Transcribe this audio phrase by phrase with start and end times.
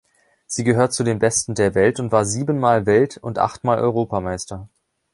[0.47, 4.67] Sie gehört zu den besten der Welt und war siebenmal Welt- und achtmal Europameister.